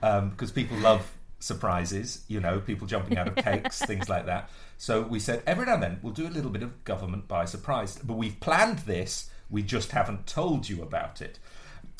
um, 0.03 0.29
because 0.29 0.51
people 0.51 0.77
love 0.77 1.11
surprises, 1.39 2.25
you 2.27 2.39
know, 2.39 2.59
people 2.59 2.85
jumping 2.85 3.17
out 3.17 3.27
of 3.27 3.35
cakes, 3.43 3.79
things 3.79 4.07
like 4.07 4.27
that. 4.27 4.51
So 4.77 5.01
we 5.01 5.19
said 5.19 5.41
every 5.47 5.65
now 5.65 5.73
and 5.73 5.81
then 5.81 5.99
we'll 6.03 6.13
do 6.13 6.27
a 6.27 6.29
little 6.29 6.51
bit 6.51 6.61
of 6.61 6.83
government 6.83 7.27
by 7.27 7.45
surprise, 7.45 7.97
but 8.03 8.17
we've 8.17 8.39
planned 8.39 8.79
this, 8.79 9.31
we 9.49 9.61
just 9.61 9.91
haven't 9.91 10.27
told 10.27 10.69
you 10.69 10.81
about 10.81 11.21
it 11.21 11.39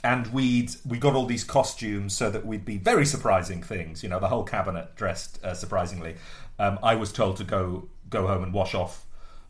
and 0.04 0.28
we'd 0.28 0.72
we 0.88 0.98
got 0.98 1.14
all 1.14 1.26
these 1.26 1.44
costumes 1.44 2.14
so 2.14 2.30
that 2.30 2.46
we'd 2.46 2.66
be 2.66 2.78
very 2.78 3.06
surprising 3.06 3.62
things. 3.62 4.04
You 4.04 4.10
know, 4.10 4.20
the 4.20 4.30
whole 4.30 4.44
cabinet 4.44 4.96
dressed 4.96 5.44
uh, 5.44 5.54
surprisingly. 5.54 6.16
Um, 6.58 6.80
I 6.82 6.96
was 6.96 7.12
told 7.12 7.38
to 7.38 7.44
go 7.44 7.90
go 8.10 8.28
home 8.28 8.44
and 8.44 8.54
wash 8.54 8.74
off 8.74 9.06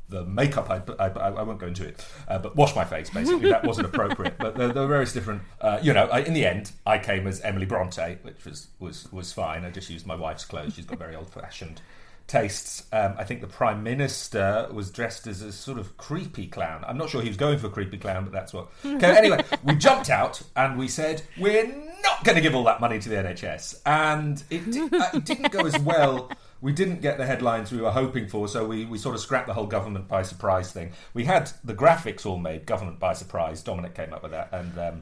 the 0.10 0.26
makeup. 0.26 0.70
I, 0.70 0.82
I, 1.04 1.08
I 1.10 1.44
won't 1.44 1.60
go 1.60 1.68
into 1.68 1.88
it, 1.88 2.04
uh, 2.28 2.40
but 2.40 2.56
wash 2.56 2.76
my 2.76 2.84
face. 2.84 3.12
Basically, 3.12 3.50
that 3.50 3.64
wasn't 3.64 3.88
appropriate. 3.94 4.38
But 4.40 4.56
there, 4.56 4.70
there 4.70 4.84
were 4.84 4.90
various 4.90 5.14
different. 5.14 5.44
Uh, 5.62 5.80
you 5.84 5.94
know, 5.94 6.08
I, 6.08 6.22
in 6.22 6.34
the 6.34 6.46
end, 6.46 6.72
I 6.86 6.98
came 6.98 7.28
as 7.28 7.42
Emily 7.42 7.68
Bronte, 7.68 8.18
which 8.24 8.44
was 8.44 8.68
was 8.80 9.12
was 9.12 9.32
fine. 9.32 9.66
I 9.66 9.72
just 9.72 9.90
used 9.90 10.08
my 10.08 10.16
wife's 10.16 10.46
clothes. 10.46 10.74
She's 10.76 10.86
got 10.86 10.98
very 10.98 11.16
old 11.16 11.32
fashioned 11.32 11.82
tastes. 12.30 12.84
Um, 12.94 13.16
I 13.18 13.24
think 13.26 13.42
the 13.42 13.48
Prime 13.48 13.84
Minister 13.84 14.70
was 14.72 14.90
dressed 14.92 15.28
as 15.28 15.42
a 15.42 15.52
sort 15.52 15.78
of 15.78 15.98
creepy 15.98 16.48
clown. 16.48 16.86
I'm 16.88 16.98
not 16.98 17.10
sure 17.10 17.22
he 17.22 17.28
was 17.28 17.38
going 17.38 17.58
for 17.60 17.68
a 17.68 17.70
creepy 17.70 17.98
clown, 17.98 18.24
but 18.24 18.32
that's 18.32 18.54
what. 18.54 18.70
Okay, 18.86 19.18
anyway, 19.18 19.44
we 19.64 19.76
jumped 19.76 20.10
out 20.10 20.42
and 20.56 20.78
we 20.78 20.88
said, 20.88 21.22
we're 21.38 21.68
not 22.04 22.24
going 22.24 22.36
to 22.36 22.42
give 22.42 22.54
all 22.56 22.64
that 22.66 22.80
money 22.82 23.00
to 23.00 23.10
the 23.10 23.16
NHS. 23.16 23.82
And 23.86 24.42
it, 24.50 24.70
di- 24.72 24.98
uh, 24.98 25.10
it 25.14 25.26
didn't 25.26 25.52
go 25.52 25.66
as 25.66 25.78
well. 25.80 26.32
We 26.62 26.74
didn't 26.74 27.02
get 27.02 27.18
the 27.18 27.26
headlines 27.26 27.72
we 27.72 27.80
were 27.82 27.92
hoping 27.92 28.28
for, 28.28 28.48
so 28.50 28.66
we, 28.66 28.86
we 28.86 28.98
sort 28.98 29.16
of 29.16 29.22
scrapped 29.22 29.48
the 29.48 29.54
whole 29.54 29.68
government 29.68 30.08
by 30.10 30.24
surprise 30.24 30.72
thing. 30.72 30.92
We 31.14 31.24
had 31.26 31.52
the 31.64 31.74
graphics 31.74 32.26
all 32.26 32.38
made, 32.38 32.66
government 32.66 33.00
by 33.00 33.14
surprise. 33.14 33.62
Dominic 33.62 33.96
came 33.96 34.14
up 34.14 34.22
with 34.24 34.32
that. 34.32 34.50
and 34.52 34.78
um, 34.78 35.02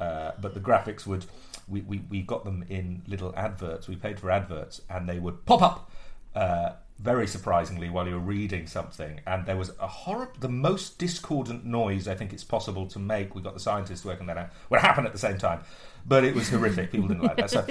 uh, 0.00 0.32
But 0.40 0.54
the 0.54 0.60
graphics 0.60 1.06
would. 1.06 1.24
We, 1.66 1.82
we, 1.82 2.00
we 2.08 2.22
got 2.22 2.44
them 2.44 2.64
in 2.68 3.02
little 3.06 3.34
adverts. 3.36 3.88
We 3.88 3.96
paid 3.96 4.18
for 4.20 4.30
adverts, 4.30 4.80
and 4.90 5.08
they 5.08 5.18
would 5.18 5.44
pop 5.46 5.60
up 5.62 5.90
uh, 6.34 6.70
very 6.98 7.28
surprisingly 7.28 7.88
while 7.88 8.08
you're 8.08 8.18
reading 8.18 8.66
something, 8.66 9.20
and 9.26 9.46
there 9.46 9.56
was 9.56 9.70
a 9.80 9.86
horrible, 9.86 10.32
the 10.40 10.48
most 10.48 10.98
discordant 10.98 11.64
noise 11.64 12.08
I 12.08 12.14
think 12.14 12.32
it's 12.32 12.44
possible 12.44 12.86
to 12.86 12.98
make. 12.98 13.34
We 13.34 13.42
got 13.42 13.54
the 13.54 13.60
scientists 13.60 14.04
working 14.04 14.26
that 14.26 14.36
out. 14.36 14.50
What 14.68 14.80
happened 14.80 15.06
at 15.06 15.12
the 15.12 15.18
same 15.18 15.38
time, 15.38 15.60
but 16.06 16.24
it 16.24 16.34
was 16.34 16.48
horrific. 16.48 16.90
People 16.90 17.08
didn't 17.08 17.22
like 17.22 17.36
that. 17.36 17.50
So, 17.50 17.66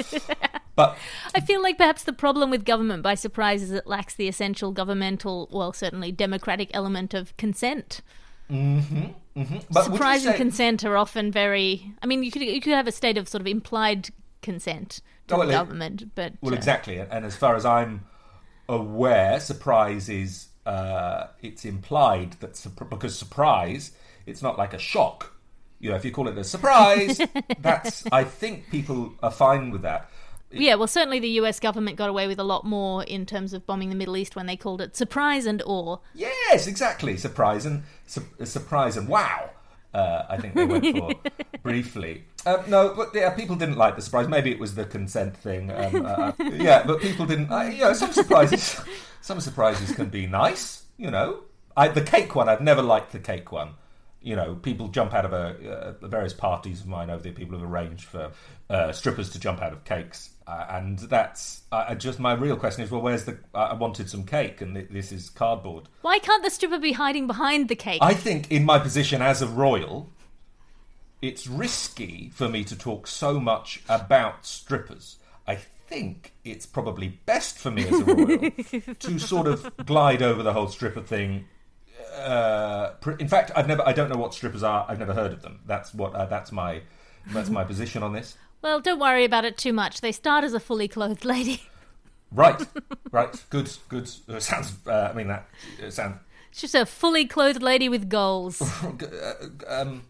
but 0.75 0.97
I 1.35 1.41
feel 1.41 1.61
like 1.61 1.77
perhaps 1.77 2.03
the 2.03 2.13
problem 2.13 2.49
with 2.49 2.63
government 2.63 3.03
by 3.03 3.15
surprise 3.15 3.61
is 3.61 3.71
it 3.71 3.85
lacks 3.85 4.15
the 4.15 4.29
essential 4.29 4.71
governmental, 4.71 5.49
well, 5.51 5.73
certainly 5.73 6.11
democratic 6.11 6.69
element 6.73 7.13
of 7.13 7.35
consent. 7.35 8.01
Mm-hmm, 8.49 9.07
mm-hmm. 9.35 9.57
But 9.69 9.83
surprise 9.83 10.23
say... 10.23 10.29
and 10.29 10.37
consent 10.37 10.85
are 10.85 10.95
often 10.95 11.33
very. 11.33 11.93
I 12.01 12.05
mean, 12.05 12.23
you 12.23 12.31
could 12.31 12.43
you 12.43 12.61
could 12.61 12.73
have 12.73 12.87
a 12.87 12.93
state 12.93 13.17
of 13.17 13.27
sort 13.27 13.41
of 13.41 13.47
implied 13.47 14.09
consent 14.41 15.01
to 15.27 15.35
oh, 15.35 15.39
well, 15.39 15.49
government, 15.49 16.15
but 16.15 16.33
well, 16.39 16.53
uh, 16.53 16.57
exactly. 16.57 16.97
And 16.97 17.25
as 17.25 17.35
far 17.35 17.57
as 17.57 17.65
I'm 17.65 18.05
aware 18.69 19.39
surprise 19.39 20.09
is 20.09 20.47
uh, 20.65 21.27
it's 21.41 21.65
implied 21.65 22.33
that 22.39 22.61
because 22.89 23.17
surprise 23.17 23.91
it's 24.25 24.41
not 24.41 24.57
like 24.57 24.73
a 24.73 24.79
shock 24.79 25.33
you 25.79 25.89
know 25.89 25.95
if 25.95 26.03
you 26.03 26.11
call 26.11 26.27
it 26.27 26.37
a 26.37 26.43
surprise 26.43 27.21
that's 27.59 28.05
i 28.11 28.23
think 28.23 28.69
people 28.69 29.13
are 29.23 29.31
fine 29.31 29.71
with 29.71 29.81
that 29.83 30.09
yeah, 30.51 30.75
well, 30.75 30.87
certainly 30.87 31.19
the 31.19 31.29
US 31.41 31.59
government 31.59 31.97
got 31.97 32.09
away 32.09 32.27
with 32.27 32.39
a 32.39 32.43
lot 32.43 32.63
more 32.65 33.03
in 33.03 33.25
terms 33.25 33.53
of 33.53 33.65
bombing 33.65 33.89
the 33.89 33.95
Middle 33.95 34.15
East 34.15 34.35
when 34.35 34.45
they 34.45 34.55
called 34.55 34.81
it 34.81 34.95
surprise 34.95 35.45
and 35.45 35.61
awe. 35.65 35.97
Yes, 36.13 36.67
exactly. 36.67 37.17
Surprise 37.17 37.65
and 37.65 37.83
su- 38.05 38.23
surprise 38.45 38.97
and 38.97 39.07
wow. 39.07 39.49
Uh, 39.93 40.25
I 40.29 40.37
think 40.37 40.53
they 40.53 40.65
went 40.65 40.97
for 40.97 41.13
briefly. 41.63 42.25
Um, 42.47 42.69
no, 42.69 42.93
but 42.95 43.13
yeah, 43.13 43.29
people 43.31 43.55
didn't 43.55 43.77
like 43.77 43.95
the 43.95 44.01
surprise. 44.01 44.27
Maybe 44.27 44.51
it 44.51 44.59
was 44.59 44.75
the 44.75 44.85
consent 44.85 45.35
thing. 45.37 45.71
Um, 45.71 46.05
uh, 46.05 46.09
uh 46.09 46.33
yeah, 46.53 46.83
but 46.85 47.01
people 47.01 47.25
didn't. 47.25 47.51
Uh, 47.51 47.63
you 47.63 47.79
know, 47.79 47.93
some 47.93 48.11
surprises, 48.13 48.79
some 49.21 49.41
surprises 49.41 49.93
can 49.95 50.09
be 50.09 50.27
nice. 50.27 50.83
You 50.97 51.11
know, 51.11 51.43
I, 51.75 51.89
the 51.89 52.01
cake 52.01 52.35
one. 52.35 52.49
I've 52.49 52.61
never 52.61 52.81
liked 52.81 53.11
the 53.11 53.19
cake 53.19 53.51
one. 53.51 53.71
You 54.21 54.35
know, 54.35 54.55
people 54.55 54.87
jump 54.87 55.13
out 55.13 55.25
of 55.25 55.33
a, 55.33 55.95
uh, 56.01 56.07
various 56.07 56.33
parties 56.33 56.81
of 56.81 56.87
mine 56.87 57.09
over 57.09 57.21
there. 57.21 57.33
People 57.33 57.59
have 57.59 57.69
arranged 57.69 58.05
for 58.05 58.31
uh, 58.69 58.91
strippers 58.91 59.29
to 59.31 59.39
jump 59.39 59.61
out 59.61 59.73
of 59.73 59.83
cakes 59.83 60.31
uh, 60.47 60.65
and 60.69 60.99
that's 60.99 61.63
uh, 61.73 61.93
just 61.93 62.19
my 62.19 62.31
real 62.31 62.55
question 62.55 62.81
is 62.81 62.89
well, 62.89 63.01
where's 63.01 63.25
the? 63.25 63.37
I 63.53 63.73
wanted 63.73 64.09
some 64.09 64.23
cake, 64.23 64.61
and 64.61 64.75
th- 64.75 64.87
this 64.89 65.11
is 65.11 65.29
cardboard. 65.29 65.89
Why 66.01 66.19
can't 66.19 66.41
the 66.41 66.49
stripper 66.49 66.79
be 66.79 66.93
hiding 66.93 67.27
behind 67.27 67.67
the 67.67 67.75
cake? 67.75 67.99
I 68.01 68.13
think, 68.13 68.49
in 68.49 68.63
my 68.63 68.79
position 68.79 69.21
as 69.21 69.41
a 69.41 69.47
royal, 69.47 70.09
it's 71.21 71.47
risky 71.47 72.29
for 72.33 72.47
me 72.47 72.63
to 72.63 72.75
talk 72.75 73.07
so 73.07 73.39
much 73.39 73.81
about 73.89 74.45
strippers. 74.45 75.17
I 75.47 75.55
think 75.87 76.33
it's 76.43 76.65
probably 76.65 77.19
best 77.25 77.57
for 77.57 77.71
me 77.71 77.87
as 77.87 77.99
a 77.99 78.03
royal 78.03 78.51
to 78.99 79.19
sort 79.19 79.47
of 79.47 79.71
glide 79.85 80.21
over 80.21 80.43
the 80.43 80.53
whole 80.53 80.67
stripper 80.67 81.01
thing. 81.01 81.45
Uh, 82.15 82.91
in 83.19 83.27
fact, 83.27 83.51
I've 83.55 83.67
never. 83.67 83.87
I 83.87 83.93
don't 83.93 84.09
know 84.09 84.17
what 84.17 84.33
strippers 84.33 84.63
are. 84.63 84.85
I've 84.89 84.99
never 84.99 85.13
heard 85.13 85.33
of 85.33 85.41
them. 85.41 85.59
That's 85.65 85.93
what. 85.93 86.13
Uh, 86.13 86.25
that's 86.25 86.51
my. 86.51 86.81
That's 87.27 87.49
my 87.49 87.63
position 87.63 88.03
on 88.03 88.13
this. 88.13 88.37
Well, 88.59 88.79
don't 88.79 88.97
worry 88.99 89.23
about 89.23 89.45
it 89.45 89.55
too 89.55 89.71
much. 89.71 90.01
They 90.01 90.11
start 90.11 90.43
as 90.43 90.55
a 90.55 90.59
fully 90.59 90.87
clothed 90.87 91.23
lady. 91.23 91.61
Right, 92.31 92.59
right. 93.11 93.45
Good, 93.51 93.71
good. 93.87 94.09
Uh, 94.27 94.39
sounds. 94.39 94.73
Uh, 94.85 95.09
I 95.11 95.13
mean, 95.13 95.27
that 95.27 95.47
uh, 95.81 95.91
sounds. 95.91 96.17
It's 96.51 96.61
just 96.61 96.73
a 96.73 96.87
fully 96.87 97.27
clothed 97.27 97.61
lady 97.61 97.87
with 97.87 98.09
goals. 98.09 98.59
Uh, 98.61 99.33
um, 99.67 100.01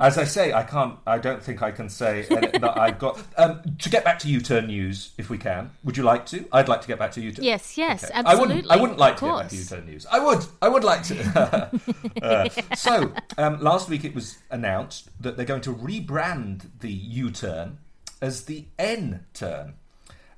as 0.00 0.16
I 0.16 0.24
say, 0.24 0.52
I 0.52 0.62
can't. 0.62 0.98
I 1.06 1.18
don't 1.18 1.42
think 1.42 1.62
I 1.62 1.70
can 1.70 1.88
say 1.88 2.22
that 2.30 2.78
I've 2.78 2.98
got. 2.98 3.20
Um, 3.36 3.62
to 3.78 3.90
get 3.90 4.04
back 4.04 4.18
to 4.20 4.28
U-turn 4.28 4.66
news, 4.66 5.12
if 5.18 5.28
we 5.28 5.38
can, 5.38 5.70
would 5.84 5.96
you 5.96 6.02
like 6.02 6.26
to? 6.26 6.46
I'd 6.52 6.68
like 6.68 6.80
to 6.82 6.88
get 6.88 6.98
back 6.98 7.12
to 7.12 7.20
U-turn. 7.20 7.44
Yes, 7.44 7.76
yes, 7.76 8.04
okay. 8.04 8.12
absolutely. 8.14 8.46
I 8.46 8.54
wouldn't. 8.54 8.70
I 8.70 8.76
wouldn't 8.76 8.98
like 8.98 9.16
to 9.16 9.24
get 9.26 9.36
back 9.36 9.48
to 9.48 9.56
U-turn 9.56 9.86
news. 9.86 10.06
I 10.10 10.18
would. 10.18 10.44
I 10.62 10.68
would 10.68 10.84
like 10.84 11.02
to. 11.04 11.70
uh, 12.22 12.48
so 12.76 13.12
um, 13.36 13.60
last 13.60 13.88
week 13.88 14.04
it 14.04 14.14
was 14.14 14.38
announced 14.50 15.10
that 15.20 15.36
they're 15.36 15.46
going 15.46 15.62
to 15.62 15.74
rebrand 15.74 16.70
the 16.80 16.92
U-turn 16.92 17.78
as 18.20 18.44
the 18.44 18.66
N 18.78 19.26
turn, 19.34 19.74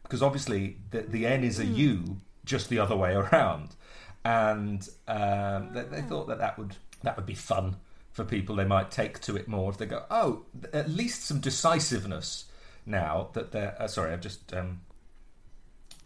because 0.02 0.22
obviously 0.22 0.78
the, 0.90 1.02
the 1.02 1.26
N 1.26 1.44
is 1.44 1.60
a 1.60 1.64
mm. 1.64 1.76
U, 1.76 2.20
just 2.44 2.68
the 2.68 2.78
other 2.78 2.96
way 2.96 3.14
around, 3.14 3.76
and 4.24 4.88
um, 5.06 5.72
they, 5.72 5.82
they 5.82 6.02
thought 6.02 6.26
that 6.28 6.38
that 6.38 6.58
would 6.58 6.76
that 7.02 7.16
would 7.16 7.26
be 7.26 7.34
fun 7.34 7.76
for 8.14 8.24
people. 8.24 8.56
They 8.56 8.64
might 8.64 8.90
take 8.90 9.20
to 9.22 9.36
it 9.36 9.46
more 9.46 9.70
if 9.70 9.76
they 9.76 9.86
go, 9.86 10.04
oh, 10.10 10.46
at 10.72 10.88
least 10.88 11.26
some 11.26 11.40
decisiveness 11.40 12.46
now 12.86 13.28
that 13.34 13.52
they're. 13.52 13.76
Uh, 13.78 13.88
sorry, 13.88 14.12
I've 14.12 14.22
just 14.22 14.54
um, 14.54 14.80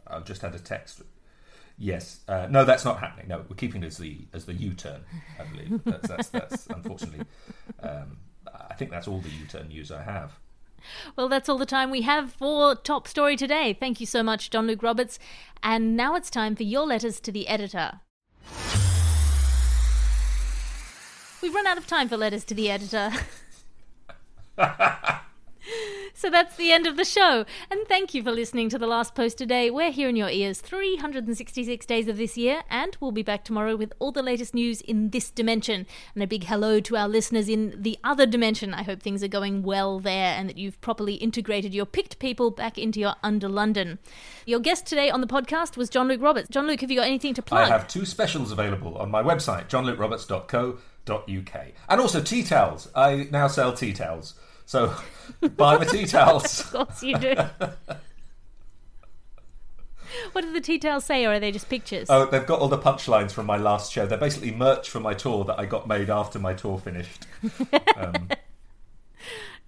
I've 0.07 0.25
just 0.25 0.43
had 0.43 0.55
a 0.55 0.59
text. 0.59 1.03
Yes, 1.81 2.21
uh, 2.27 2.49
no, 2.51 2.65
that's 2.65 2.85
not 2.85 2.99
happening. 2.99 3.29
No, 3.29 3.45
we're 3.49 3.55
keeping 3.55 3.85
it 3.85 3.87
as 3.87 3.99
the 3.99 4.19
as 4.33 4.47
the 4.47 4.55
U 4.55 4.75
turn. 4.75 5.03
I 5.39 5.45
believe 5.45 5.85
that's 5.85 6.09
that's, 6.09 6.29
that's 6.31 6.67
unfortunately. 6.71 7.25
Um, 7.81 8.19
I 8.71 8.75
think 8.75 8.91
that's 8.91 9.07
all 9.07 9.21
the 9.21 9.29
U 9.29 9.47
turn 9.47 9.69
news 9.69 9.93
I 9.93 10.03
have. 10.03 10.33
Well, 11.17 11.29
that's 11.29 11.49
all 11.49 11.59
the 11.59 11.67
time 11.67 11.91
we 11.91 12.03
have 12.03 12.33
for 12.33 12.75
Top 12.75 13.07
Story 13.07 13.37
today. 13.37 13.77
Thank 13.79 14.01
you 14.01 14.07
so 14.07 14.23
much, 14.23 14.51
John 14.51 14.67
Luke 14.67 14.83
Roberts. 14.83 15.19
And 15.63 15.97
now 15.97 16.15
it's 16.15 16.31
time 16.31 16.55
for 16.55 16.63
your 16.63 16.87
letters 16.87 17.21
to 17.21 17.33
the 17.33 17.49
editor. 17.49 18.01
We've 21.43 21.55
run 21.55 21.67
out 21.67 21.79
of 21.79 21.87
time 21.87 22.09
for 22.09 22.17
letters 22.17 22.45
to 22.45 22.55
the 22.55 22.71
editor. 22.71 23.13
So 26.19 26.31
that's 26.31 26.57
the 26.57 26.73
end 26.73 26.89
of 26.89 26.97
the 26.97 27.05
show. 27.05 27.45
And 27.71 27.87
thank 27.87 28.13
you 28.13 28.25
for 28.25 28.33
listening 28.33 28.69
to 28.71 28.79
The 28.79 28.89
Last 28.89 29.15
Post 29.15 29.39
today. 29.39 29.71
We're 29.71 29.93
here 29.93 30.09
in 30.09 30.17
your 30.17 30.29
ears 30.29 30.61
366 30.61 31.87
days 31.87 32.09
of 32.09 32.17
this 32.17 32.37
year, 32.37 32.63
and 32.69 32.97
we'll 32.99 33.13
be 33.13 33.23
back 33.23 33.45
tomorrow 33.45 33.77
with 33.77 33.93
all 34.01 34.11
the 34.11 34.21
latest 34.21 34.53
news 34.53 34.81
in 34.81 35.11
this 35.11 35.31
dimension. 35.31 35.87
And 36.15 36.23
a 36.25 36.27
big 36.27 36.43
hello 36.43 36.81
to 36.81 36.97
our 36.97 37.09
listeners 37.09 37.49
in 37.49 37.81
the 37.81 37.97
other 38.03 38.27
dimension. 38.27 38.75
I 38.75 38.83
hope 38.83 39.01
things 39.01 39.23
are 39.23 39.29
going 39.29 39.63
well 39.63 40.01
there 40.01 40.35
and 40.35 40.49
that 40.49 40.59
you've 40.59 40.81
properly 40.81 41.15
integrated 41.15 41.73
your 41.73 41.87
picked 41.87 42.19
people 42.19 42.51
back 42.51 42.79
into 42.79 42.99
your 42.99 43.15
under 43.23 43.49
London. 43.49 44.01
Your 44.45 44.59
guest 44.59 44.87
today 44.87 45.11
on 45.11 45.21
the 45.21 45.29
podcast 45.29 45.77
was 45.77 45.89
John 45.89 46.09
Luke 46.09 46.21
Roberts. 46.21 46.49
John 46.49 46.67
Luke, 46.67 46.81
have 46.81 46.91
you 46.91 46.99
got 46.99 47.07
anything 47.07 47.35
to 47.35 47.43
plug? 47.43 47.61
I 47.61 47.69
have 47.69 47.87
two 47.87 48.05
specials 48.05 48.51
available 48.51 48.99
on 48.99 49.09
my 49.09 49.23
website, 49.23 49.69
johnlukeroberts.co.uk. 49.69 50.81
And 51.89 52.01
also 52.01 52.21
tea 52.21 52.43
towels. 52.43 52.89
I 52.95 53.29
now 53.31 53.49
sell 53.49 53.73
tea 53.73 53.93
towels. 53.93 54.35
So 54.67 54.95
buy 55.57 55.79
the 55.79 55.87
tea 55.87 56.05
towels. 56.05 56.61
of 56.61 56.71
course 56.73 57.03
you 57.03 57.19
do. 57.19 57.35
what 60.33 60.43
do 60.43 60.53
the 60.53 60.61
tea 60.61 60.79
towels 60.79 61.05
say, 61.05 61.25
or 61.25 61.33
are 61.33 61.41
they 61.41 61.51
just 61.53 61.69
pictures? 61.69 62.09
Oh, 62.11 62.27
they've 62.27 62.47
got 62.47 62.61
all 62.61 62.69
the 62.69 62.79
punchlines 62.79 63.33
from 63.33 63.47
my 63.47 63.57
last 63.57 63.93
show. 63.93 64.07
They're 64.07 64.19
basically 64.19 64.53
merch 64.53 64.91
from 64.91 65.03
my 65.03 65.15
tour 65.15 65.45
that 65.45 65.59
I 65.59 65.67
got 65.67 65.89
made 65.89 66.11
after 66.11 66.39
my 66.39 66.55
tour 66.55 66.79
finished. 66.79 67.27
Um, 67.97 68.29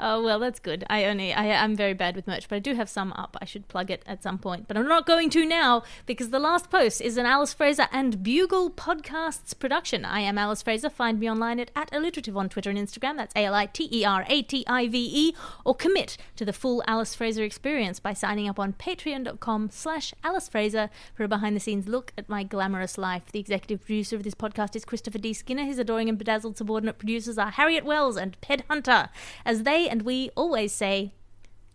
Oh 0.02 0.22
well, 0.22 0.38
that's 0.38 0.58
good. 0.58 0.84
I 0.88 1.04
only 1.04 1.34
I 1.34 1.44
am 1.44 1.76
very 1.76 1.92
bad 1.92 2.16
with 2.16 2.26
merch, 2.26 2.48
but 2.48 2.56
I 2.56 2.58
do 2.58 2.74
have 2.74 2.88
some 2.88 3.12
up. 3.12 3.36
I 3.42 3.44
should 3.44 3.68
plug 3.68 3.90
it 3.90 4.02
at 4.06 4.22
some 4.22 4.38
point, 4.38 4.66
but 4.66 4.78
I'm 4.78 4.88
not 4.88 5.06
going 5.06 5.28
to 5.30 5.44
now 5.44 5.82
because 6.06 6.30
the 6.30 6.38
last 6.38 6.70
post 6.70 7.02
is 7.02 7.18
an 7.18 7.26
Alice 7.26 7.52
Fraser 7.52 7.86
and 7.92 8.22
Bugle 8.22 8.70
podcasts 8.70 9.56
production. 9.58 10.06
I 10.06 10.20
am 10.20 10.38
Alice 10.38 10.62
Fraser. 10.62 10.88
Find 10.88 11.20
me 11.20 11.30
online 11.30 11.60
at, 11.60 11.70
at 11.76 11.92
alliterative 11.92 12.34
on 12.34 12.48
Twitter 12.48 12.70
and 12.70 12.78
Instagram. 12.78 13.18
That's 13.18 13.34
A 13.36 13.44
L 13.44 13.52
I 13.52 13.66
T 13.66 13.90
E 13.92 14.02
R 14.02 14.24
A 14.26 14.40
T 14.40 14.64
I 14.66 14.88
V 14.88 15.10
E. 15.12 15.36
Or 15.66 15.74
commit 15.74 16.16
to 16.36 16.46
the 16.46 16.54
full 16.54 16.82
Alice 16.86 17.14
Fraser 17.14 17.42
experience 17.42 18.00
by 18.00 18.14
signing 18.14 18.48
up 18.48 18.58
on 18.58 18.72
Patreon.com/slash 18.72 20.14
Alice 20.24 20.48
Fraser 20.48 20.88
for 21.14 21.24
a 21.24 21.28
behind-the-scenes 21.28 21.86
look 21.86 22.14
at 22.16 22.26
my 22.26 22.42
glamorous 22.42 22.96
life. 22.96 23.30
The 23.30 23.40
executive 23.40 23.84
producer 23.84 24.16
of 24.16 24.22
this 24.22 24.34
podcast 24.34 24.74
is 24.74 24.86
Christopher 24.86 25.18
D. 25.18 25.34
Skinner. 25.34 25.64
His 25.64 25.78
adoring 25.78 26.08
and 26.08 26.16
bedazzled 26.16 26.56
subordinate 26.56 26.96
producers 26.96 27.36
are 27.36 27.50
Harriet 27.50 27.84
Wells 27.84 28.16
and 28.16 28.40
Ped 28.40 28.64
Hunter. 28.70 29.10
As 29.44 29.64
they 29.64 29.89
and 29.90 30.02
we 30.02 30.30
always 30.36 30.72
say, 30.72 31.12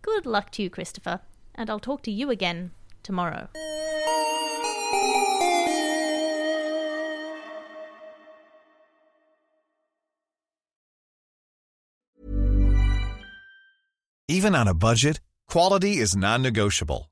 good 0.02 0.26
luck 0.26 0.50
to 0.52 0.64
you, 0.64 0.70
Christopher, 0.70 1.20
and 1.54 1.70
I'll 1.70 1.80
talk 1.80 2.02
to 2.04 2.12
you 2.12 2.32
again 2.32 2.72
tomorrow. 3.04 3.50
Even 14.28 14.56
on 14.56 14.68
a 14.68 14.74
budget, 14.74 15.20
quality 15.48 15.98
is 15.98 16.16
non-negotiable. 16.16 17.12